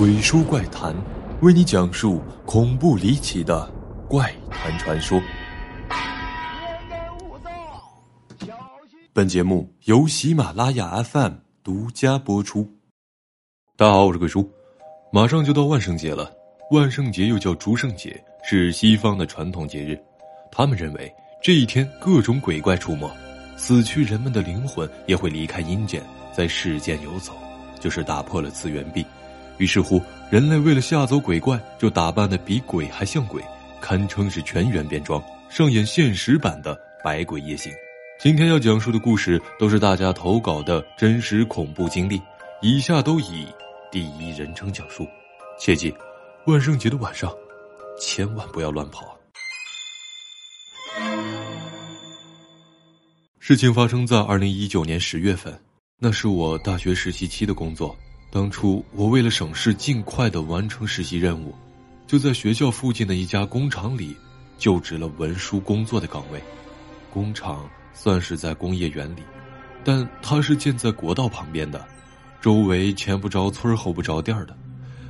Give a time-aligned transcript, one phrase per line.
[0.00, 0.96] 鬼叔怪谈，
[1.42, 3.70] 为你讲述恐怖离奇的
[4.08, 5.20] 怪谈传说。
[9.12, 12.66] 本节目由喜马拉雅 FM 独家播出。
[13.76, 14.50] 大家好，我是鬼叔。
[15.12, 16.32] 马上就到万圣节了，
[16.70, 20.02] 万圣节又叫诸圣节，是西方的传统节日。
[20.50, 23.06] 他们认为这一天各种鬼怪出没，
[23.58, 27.34] 死去人们的灵魂也会离开阴间，在世间游走，
[27.78, 29.04] 就是打破了次元壁。
[29.60, 33.44] 于是乎，人类为了吓走鬼怪，就打扮的比鬼还像鬼，
[33.78, 37.70] 堪称是全员变装，上演现实版的百鬼夜行。
[38.18, 42.18] 今天要讲述的故事都是大家投稿的真实恐怖经历，
[42.62, 43.46] 以下都以
[43.92, 45.06] 第一人称讲述，
[45.58, 45.94] 切记，
[46.46, 47.30] 万圣节的晚上，
[48.00, 49.14] 千万不要乱跑。
[53.38, 55.54] 事情发生在二零一九年十月份，
[55.98, 57.94] 那是我大学实习期的工作。
[58.30, 61.52] 当初我为了省事，尽快的完成实习任务，
[62.06, 64.16] 就在学校附近的一家工厂里
[64.56, 66.40] 就职了文书工作的岗位。
[67.12, 69.22] 工厂算是在工业园里，
[69.82, 71.84] 但它是建在国道旁边的，
[72.40, 74.56] 周围前不着村后不着店的。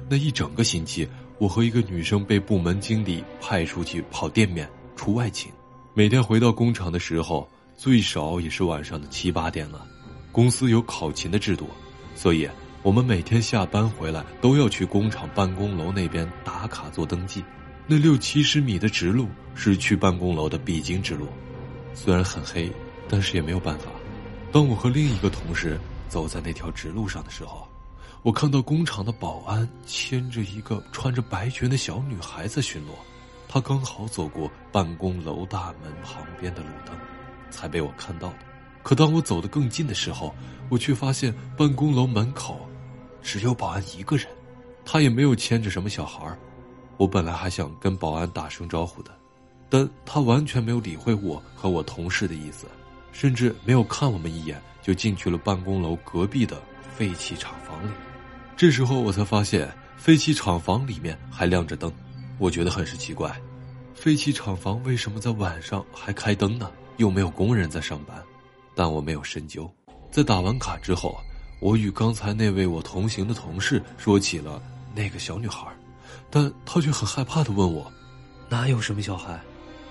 [0.08, 5.52] 那一整个星期，我和一个女生被部门经理派出去跑店面出外勤，
[5.92, 9.86] 每天回到工厂的时候，最少也是晚上的七八点了。
[10.32, 11.68] 公司有考勤的制度，
[12.14, 12.48] 所以。
[12.82, 17.44] 我们每天下班回来都要去工厂办公楼那边打卡做登记，
[17.86, 21.28] 那六七十米的直路是去办公楼的必经之路。
[21.92, 22.72] 虽然很黑，
[23.06, 23.90] 但是也没有办法。
[24.50, 27.68] 当我和另一个同事走在那条直路上的时候，
[28.22, 32.92] 我看到工厂的保安牵着一个穿着白裙的小女孩在巡逻，
[33.46, 36.96] 她刚好走过办公楼大门旁边的路灯，
[37.50, 38.36] 才被我看到的。
[38.82, 40.34] 可当我走得更近的时候，
[40.70, 42.66] 我却发现办公楼门口。
[43.22, 44.26] 只有保安一个人，
[44.84, 46.36] 他也没有牵着什么小孩
[46.96, 49.10] 我本来还想跟保安打声招呼的，
[49.68, 52.66] 但他完全没有理会我和我同事的意思，
[53.12, 56.60] 甚至没有看我们一眼，就进去了办公楼隔壁的
[56.94, 57.90] 废弃厂房里。
[58.56, 61.90] 这时候我才发现，废弃厂房里面还亮着灯，
[62.38, 63.34] 我觉得很是奇怪，
[63.94, 66.70] 废弃厂房为什么在晚上还开灯呢？
[66.98, 68.22] 又没有工人在上班，
[68.74, 69.70] 但我没有深究。
[70.10, 71.18] 在打完卡之后。
[71.60, 74.62] 我与刚才那位我同行的同事说起了
[74.94, 75.70] 那个小女孩，
[76.30, 77.92] 但她却很害怕的问我
[78.48, 79.38] ：“哪有什么小孩？”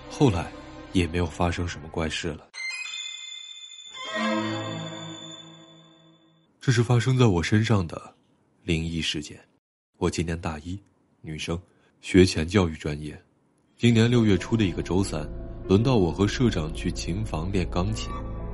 [0.10, 0.52] 后来
[0.94, 2.48] 也没有发生什么怪事了。
[6.60, 8.16] 这是发生在我身上的
[8.64, 9.40] 灵异事件。
[9.98, 10.80] 我今年大一，
[11.22, 11.60] 女生，
[12.02, 13.20] 学前教育专业。
[13.78, 15.30] 今年六月初的一个周三，
[15.68, 18.12] 轮到我和社长去琴房练钢琴，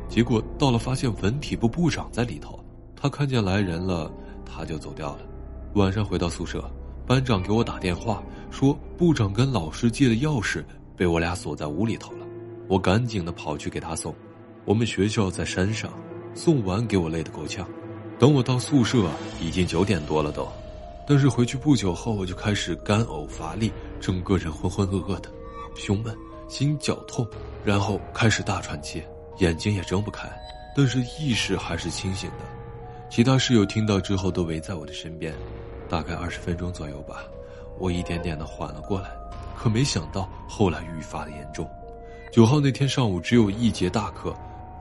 [0.10, 2.65] 结果到了发现文体部部长在里头。
[2.96, 4.12] 他看见来人了，
[4.46, 5.20] 他就走掉了。
[5.74, 6.64] 晚上回到宿舍，
[7.06, 10.64] 班长给我打电话说，部长跟老师借的钥匙
[10.96, 12.26] 被我俩锁在屋里头了。
[12.68, 14.16] 我赶紧的跑去给他送。
[14.64, 15.92] 我们学校在山上，
[16.34, 17.68] 送完给我累得够呛。
[18.18, 19.08] 等我到宿舍，
[19.42, 20.48] 已经九点多了都。
[21.08, 25.30] 但是回去不久后，我就开始干呕乏力，整个人浑浑噩噩的，
[25.76, 26.16] 胸闷，
[26.48, 27.28] 心绞痛，
[27.64, 29.04] 然后开始大喘气，
[29.38, 30.28] 眼睛也睁不开，
[30.76, 32.55] 但是意识还是清醒的。
[33.10, 35.34] 其他室友听到之后都围在我的身边，
[35.88, 37.24] 大概二十分钟左右吧，
[37.80, 39.10] 我一点点的缓了过来，
[39.56, 41.70] 可没想到后来愈发的严重。
[42.32, 44.36] 九号那天上午只有一节大课，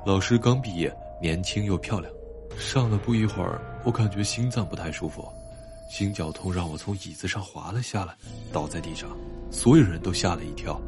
[0.05, 2.13] 老师刚毕业，年轻又漂亮。
[2.59, 5.29] 上了不一会儿，我感觉心脏不太舒服，
[5.89, 8.15] 心绞痛让我从椅子上滑了下来，
[8.53, 9.11] 倒在地上，
[9.51, 10.81] 所有人都吓了一跳。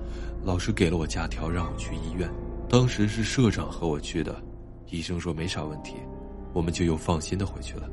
[0.42, 2.28] 老师给了我假条让我去医院，
[2.68, 4.34] 当时是社长和我去的，
[4.90, 5.94] 医生说没啥问题。
[6.52, 7.88] 我们就又放心的回去了。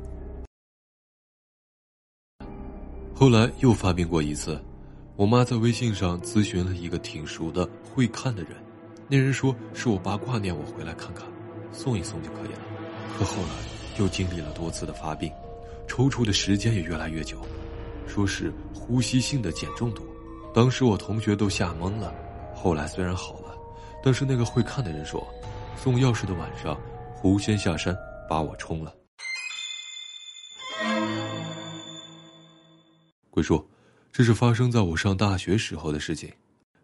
[3.14, 4.60] 后来又发病过一次，
[5.16, 8.52] 我妈在微信上咨询了一个挺熟的会看的人，
[9.08, 11.24] 那人说是我爸挂念我回来看看，
[11.72, 12.60] 送一送就可以了。
[13.16, 15.32] 可后来又经历了多次的发病，
[15.86, 17.38] 抽搐的时间也越来越久，
[18.08, 20.02] 说是呼吸性的碱中毒。
[20.52, 22.12] 当时我同学都吓懵了。
[22.52, 23.56] 后来虽然好了，
[24.02, 25.24] 但是那个会看的人说，
[25.76, 26.76] 送钥匙的晚上，
[27.14, 27.96] 狐仙下山。
[28.28, 28.94] 把我冲了。
[33.30, 33.68] 鬼叔，
[34.12, 36.32] 这是发生在我上大学时候的事情。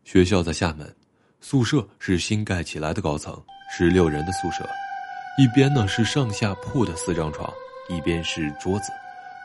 [0.05, 0.95] 学校在厦门，
[1.41, 3.41] 宿舍是新盖起来的高层，
[3.73, 4.69] 十六人的宿舍。
[5.39, 7.53] 一边呢是上下铺的四张床，
[7.89, 8.91] 一边是桌子，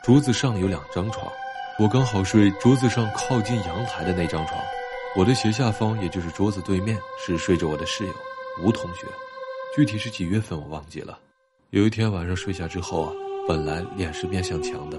[0.02, 1.30] 桌子上有两张床。
[1.78, 4.60] 我刚好睡桌子上靠近阳台的那张床。
[5.14, 8.12] 我的斜下方，也就是桌子对面，是睡着我的室友
[8.62, 9.06] 吴同学。
[9.74, 11.18] 具体是几月份我忘记了。
[11.70, 13.12] 有一天晚上睡下之后啊，
[13.48, 14.96] 本来脸是面向墙的，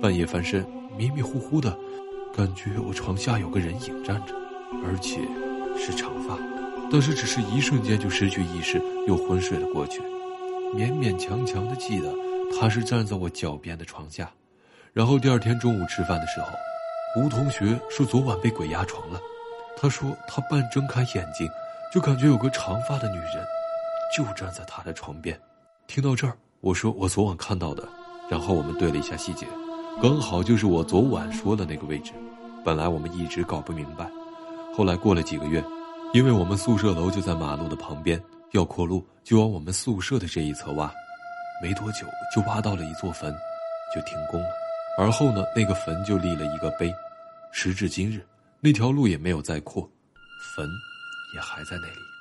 [0.00, 0.64] 半夜翻身
[0.96, 1.76] 迷迷糊糊的，
[2.32, 4.32] 感觉我床下有个人影站着，
[4.84, 5.20] 而且
[5.76, 6.38] 是长发，
[6.92, 10.00] 但是只是一瞬间就失去意识，又昏睡了过去。
[10.76, 12.14] 勉勉强强的记得
[12.58, 14.30] 他是站在我脚边的床下。
[14.92, 16.46] 然后第二天中午吃饭的时候，
[17.20, 19.20] 吴同学说昨晚被鬼压床了。
[19.76, 21.48] 他说他半睁开眼睛，
[21.92, 23.44] 就感觉有个长发的女人
[24.16, 25.36] 就站在他的床边。
[25.86, 27.88] 听到这儿，我说我昨晚看到的，
[28.28, 29.46] 然后我们对了一下细节，
[30.02, 32.12] 刚好就是我昨晚说的那个位置。
[32.64, 34.10] 本来我们一直搞不明白，
[34.74, 35.64] 后来过了几个月，
[36.12, 38.20] 因为我们宿舍楼就在马路的旁边，
[38.52, 40.92] 要扩路就往我们宿舍的这一侧挖，
[41.62, 43.32] 没多久就挖到了一座坟，
[43.94, 44.48] 就停工了。
[44.98, 46.92] 而后呢，那个坟就立了一个碑，
[47.52, 48.26] 时至今日，
[48.60, 49.88] 那条路也没有再扩，
[50.56, 50.66] 坟
[51.34, 52.15] 也还在那里。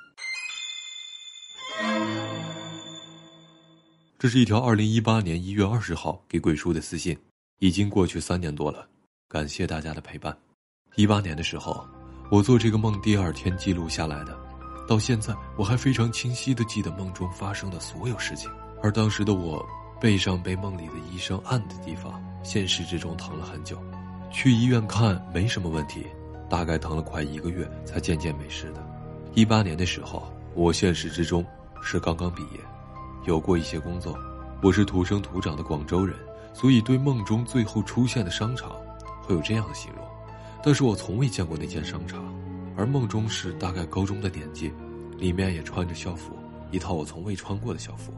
[4.25, 7.15] 这是一条二零一八年一月二十号给鬼叔的私信，
[7.59, 8.87] 已经过去三年多了，
[9.29, 10.35] 感谢大家的陪伴。
[10.95, 11.87] 一八年的时候，
[12.31, 14.35] 我做这个梦第二天记录下来的，
[14.87, 18.49] 到现在我还非常清晰的记得梦中发生的所有事情，
[18.81, 19.63] 而当时的我。
[20.01, 23.79] 背上被梦里的医生按的地方，现实之中疼了很久。
[24.31, 26.03] 去医院看没什么问题，
[26.49, 28.83] 大概疼了快一个月才渐渐没事的。
[29.35, 31.45] 一八年的时候，我现实之中
[31.79, 32.59] 是刚刚毕业，
[33.25, 34.17] 有过一些工作。
[34.61, 36.15] 我是土生土长的广州人，
[36.53, 38.71] 所以对梦中最后出现的商场
[39.21, 40.05] 会有这样的形容。
[40.63, 42.23] 但是我从未见过那间商场，
[42.75, 44.71] 而梦中是大概高中的年纪，
[45.17, 46.33] 里面也穿着校服，
[46.71, 48.13] 一套我从未穿过的校服。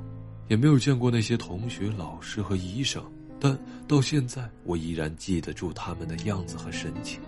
[0.48, 3.04] 也没有见过那些同学、老师和医生，
[3.40, 7.20] 但到现在我依然记得住他们的样子和神情。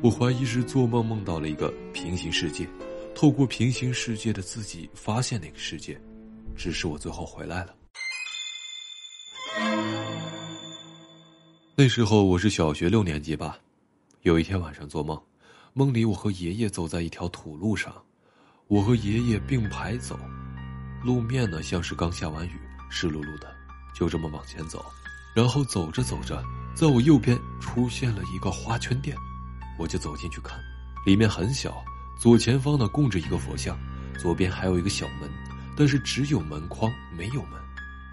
[0.00, 2.68] 我怀疑是做梦梦到了一个平行世界，
[3.16, 6.00] 透过平行世界的自己发现那个世界，
[6.58, 7.74] 只是我最后回来了。
[11.76, 13.56] 那时候我是小学六年级吧，
[14.22, 15.18] 有一天晚上做梦，
[15.72, 17.94] 梦里我和爷爷走在一条土路上，
[18.66, 20.18] 我和爷爷并排走，
[21.04, 22.60] 路面呢像是刚下完雨。
[22.90, 23.54] 湿漉漉的，
[23.94, 24.82] 就这么往前走，
[25.36, 26.42] 然后走着走着，
[26.74, 29.14] 在我右边出现了一个花圈店，
[29.78, 30.58] 我就走进去看，
[31.04, 31.84] 里面很小，
[32.18, 33.78] 左前方呢供着一个佛像，
[34.18, 35.30] 左边还有一个小门，
[35.78, 37.52] 但是只有门框没有门，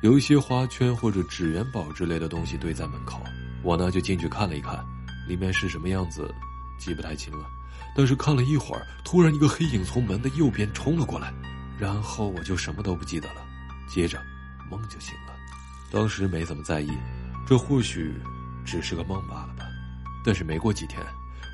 [0.02, 3.20] 有一些花圈或者纸元宝之类的东西堆在门口，
[3.64, 4.86] 我呢就进去看了一看，
[5.28, 6.32] 里面是什么样子，
[6.78, 7.50] 记不太清了，
[7.98, 11.34] 但是看了一会儿，突然一个黑影从门的右边冲了过来，
[11.80, 13.42] 然后我就什么都不记得了，
[13.90, 14.22] 接着。
[14.70, 15.36] 梦就醒了，
[15.92, 16.90] 当时没怎么在意，
[17.48, 18.14] 这或许
[18.64, 19.66] 只是个梦罢了吧。
[20.24, 21.00] 但是没过几天，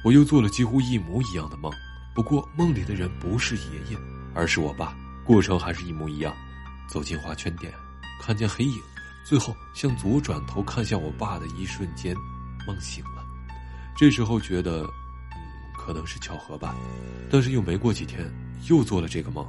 [0.04, 1.72] 我又做了几乎一模一样的梦，
[2.16, 3.98] 不过梦里的人不是爷爷，
[4.34, 4.94] 而是我爸。
[5.24, 6.36] 过程还是一模一样，
[6.88, 7.72] 走进花圈店，
[8.22, 8.82] 看见黑影，
[9.24, 12.16] 最后向左转头看向我爸的一瞬间，
[12.68, 13.24] 梦醒了。
[13.96, 15.40] 这时候觉得，嗯，
[15.78, 16.76] 可能是巧合吧。
[17.30, 18.30] 但是又没过几天，
[18.68, 19.48] 又做了这个梦，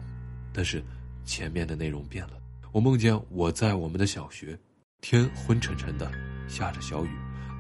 [0.52, 0.84] 但是
[1.24, 2.34] 前面的内容变了。
[2.70, 4.58] 我梦见我在我们的小学，
[5.00, 6.10] 天昏沉沉的，
[6.48, 7.10] 下着小雨，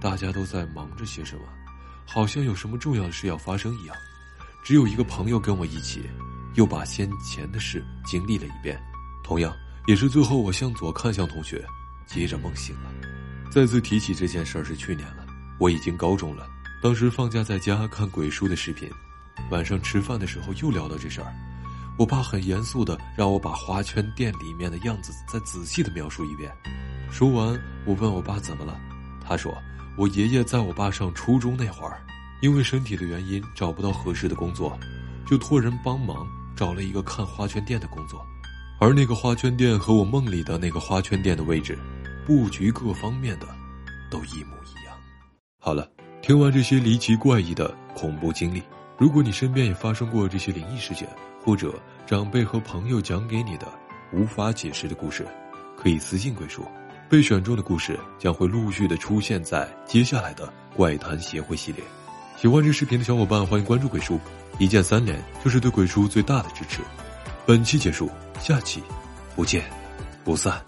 [0.00, 1.42] 大家都在忙着些什么，
[2.06, 3.96] 好像有什么重要的事要发生一样。
[4.64, 6.02] 只有一个朋友跟我一起，
[6.54, 8.80] 又把先前的事经历了一遍，
[9.24, 9.54] 同样
[9.86, 11.64] 也是最后我向左看向同学，
[12.06, 12.90] 接着梦醒了。
[13.50, 15.26] 再次提起这件事儿是去年了，
[15.58, 16.46] 我已经高中了，
[16.82, 18.90] 当时放假在家看鬼叔的视频，
[19.50, 21.32] 晚上吃饭的时候又聊到这事儿。
[21.98, 26.50] 我爸很严肃的让我把花圈店里面的样子再仔细的描述一遍。
[27.10, 28.80] 说完，我问我爸怎么了，
[29.22, 29.54] 他说
[29.98, 32.02] 我爷爷在我爸上初中那会儿，
[32.40, 34.78] 因为身体的原因找不到合适的工作，
[35.26, 38.24] 就托人帮忙找了一个看花圈店的工作，
[38.78, 41.78] 而那个花圈店和我梦里的那个花圈店的位置、
[42.26, 43.46] 布局各方面的，
[44.10, 44.96] 都一模一样。
[45.58, 45.88] 好了，
[46.20, 48.62] 听完这些离奇怪异的恐怖经历，
[48.98, 51.08] 如果你身边也发生过这些灵异事件。
[51.44, 51.74] 或者
[52.06, 53.66] 长辈和朋友讲给你的
[54.12, 55.26] 无法解释的故事，
[55.76, 56.64] 可以私信鬼叔。
[57.10, 61.82] 被选中的故事将会陆续的出现在接下来的怪谈协会系列。
[62.42, 64.18] 喜欢这视频的小伙伴，欢迎关注鬼叔，
[64.58, 66.80] 一键三连就是对鬼叔最大的支持。
[67.46, 68.82] 本期结束，下期
[69.36, 69.62] 不见
[70.24, 70.60] 不散。